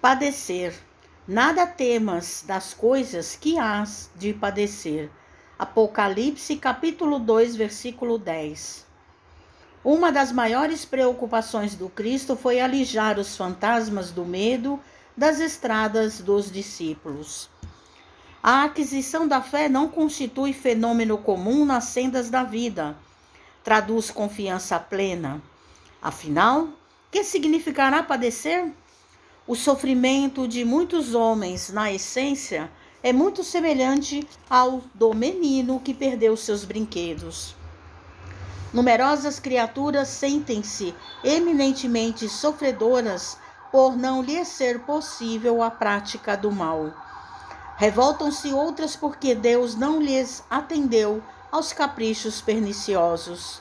Padecer. 0.00 0.72
Nada 1.28 1.66
temas 1.66 2.42
das 2.46 2.72
coisas 2.72 3.36
que 3.36 3.58
hás 3.58 4.10
de 4.16 4.32
padecer. 4.32 5.10
Apocalipse, 5.58 6.56
capítulo 6.56 7.18
2, 7.18 7.54
versículo 7.54 8.16
10. 8.16 8.86
Uma 9.84 10.10
das 10.10 10.32
maiores 10.32 10.86
preocupações 10.86 11.74
do 11.74 11.90
Cristo 11.90 12.34
foi 12.34 12.60
alijar 12.62 13.18
os 13.18 13.36
fantasmas 13.36 14.10
do 14.10 14.24
medo 14.24 14.80
das 15.14 15.38
estradas 15.38 16.18
dos 16.22 16.50
discípulos. 16.50 17.50
A 18.42 18.64
aquisição 18.64 19.28
da 19.28 19.42
fé 19.42 19.68
não 19.68 19.86
constitui 19.86 20.54
fenômeno 20.54 21.18
comum 21.18 21.66
nas 21.66 21.84
sendas 21.84 22.30
da 22.30 22.42
vida. 22.42 22.96
Traduz 23.62 24.10
confiança 24.10 24.80
plena. 24.80 25.42
Afinal, 26.00 26.70
que 27.10 27.22
significará 27.22 28.02
padecer? 28.02 28.72
O 29.50 29.56
sofrimento 29.56 30.46
de 30.46 30.64
muitos 30.64 31.12
homens, 31.12 31.70
na 31.70 31.90
essência, 31.90 32.70
é 33.02 33.12
muito 33.12 33.42
semelhante 33.42 34.24
ao 34.48 34.80
do 34.94 35.12
menino 35.12 35.80
que 35.80 35.92
perdeu 35.92 36.36
seus 36.36 36.64
brinquedos. 36.64 37.56
Numerosas 38.72 39.40
criaturas 39.40 40.06
sentem-se 40.06 40.94
eminentemente 41.24 42.28
sofredoras 42.28 43.38
por 43.72 43.96
não 43.96 44.22
lhes 44.22 44.46
ser 44.46 44.82
possível 44.82 45.64
a 45.64 45.68
prática 45.68 46.36
do 46.36 46.52
mal. 46.52 46.94
Revoltam-se 47.76 48.52
outras 48.52 48.94
porque 48.94 49.34
Deus 49.34 49.74
não 49.74 50.00
lhes 50.00 50.44
atendeu 50.48 51.20
aos 51.50 51.72
caprichos 51.72 52.40
perniciosos. 52.40 53.60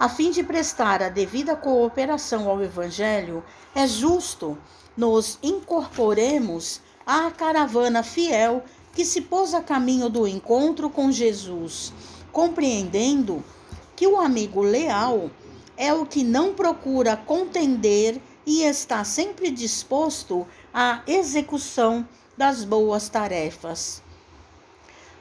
A 0.00 0.08
fim 0.08 0.30
de 0.30 0.42
prestar 0.42 1.02
a 1.02 1.10
devida 1.10 1.54
cooperação 1.54 2.48
ao 2.48 2.62
Evangelho, 2.62 3.44
é 3.74 3.86
justo 3.86 4.56
nos 4.96 5.38
incorporemos 5.42 6.80
à 7.06 7.30
caravana 7.30 8.02
fiel 8.02 8.64
que 8.94 9.04
se 9.04 9.20
pôs 9.20 9.52
a 9.52 9.60
caminho 9.60 10.08
do 10.08 10.26
encontro 10.26 10.88
com 10.88 11.12
Jesus, 11.12 11.92
compreendendo 12.32 13.44
que 13.94 14.06
o 14.06 14.18
amigo 14.18 14.62
leal 14.62 15.30
é 15.76 15.92
o 15.92 16.06
que 16.06 16.24
não 16.24 16.54
procura 16.54 17.14
contender 17.14 18.22
e 18.46 18.62
está 18.62 19.04
sempre 19.04 19.50
disposto 19.50 20.48
à 20.72 21.02
execução 21.06 22.08
das 22.38 22.64
boas 22.64 23.10
tarefas. 23.10 24.02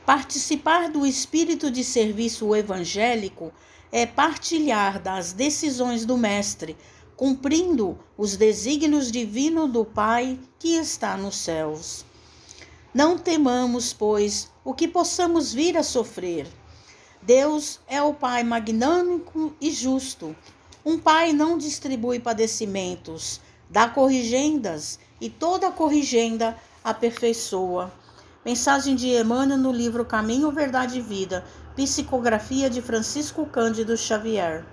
Participar 0.10 0.90
do 0.90 1.06
espírito 1.06 1.70
de 1.70 1.84
serviço 1.84 2.56
evangélico 2.56 3.54
é 3.92 4.08
partilhar 4.08 5.00
das 5.00 5.34
decisões 5.34 6.04
do 6.04 6.18
Mestre, 6.18 6.76
cumprindo 7.16 7.96
os 8.18 8.36
desígnios 8.36 9.12
divinos 9.12 9.72
do 9.72 9.86
Pai 9.86 10.40
que 10.58 10.70
está 10.70 11.16
nos 11.16 11.36
céus. 11.36 12.04
Não 12.92 13.20
temamos, 13.20 13.94
pois, 13.94 14.52
o 14.66 14.74
que 14.74 14.88
possamos 14.88 15.54
vir 15.54 15.78
a 15.78 15.84
sofrer. 15.84 16.48
Deus 17.22 17.80
é 17.88 18.02
o 18.02 18.12
Pai 18.12 18.44
magnânico 18.44 19.54
e 19.62 19.70
justo. 19.70 20.36
Um 20.84 20.98
Pai 20.98 21.34
não 21.34 21.56
distribui 21.56 22.20
padecimentos, 22.20 23.40
dá 23.70 23.88
corrigendas 23.88 24.98
e 25.22 25.30
toda 25.30 25.70
corrigenda 25.70 26.58
aperfeiçoa. 26.84 27.98
Mensagem 28.45 28.95
de 28.95 29.09
Emmanuel 29.09 29.58
no 29.58 29.70
livro 29.70 30.06
Caminho, 30.06 30.50
Verdade 30.50 31.00
e 31.00 31.02
Vida, 31.02 31.44
psicografia 31.76 32.70
de 32.70 32.81
Francisco 32.81 33.46
Cândido 33.46 33.98
Xavier. 33.98 34.64